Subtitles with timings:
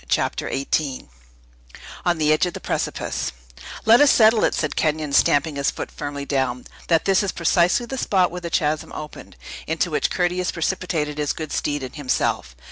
[0.09, 1.09] CHAPTER XVIII
[2.05, 3.31] ON THE EDGE OF A PRECIPICE
[3.85, 7.85] "Let us settle it," said Kenyon, stamping his foot firmly down, "that this is precisely
[7.85, 9.35] the spot where the chasm opened,
[9.67, 12.55] into which Curtius precipitated his good steed and himself.